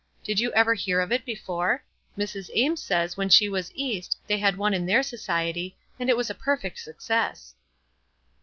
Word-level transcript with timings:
Did 0.23 0.39
you 0.39 0.51
ever 0.53 0.73
hear 0.73 0.99
of 0.99 1.11
it 1.11 1.25
before? 1.25 1.83
Mrs. 2.17 2.49
Ames 2.55 2.81
says 2.81 3.17
when 3.17 3.29
she 3.29 3.47
was 3.47 3.71
East 3.75 4.17
they 4.25 4.39
had 4.39 4.57
one 4.57 4.73
in 4.73 4.87
their 4.87 5.03
society, 5.03 5.77
and 5.99 6.09
it 6.09 6.17
was 6.17 6.31
a 6.31 6.33
perfect 6.33 6.79
success." 6.79 7.53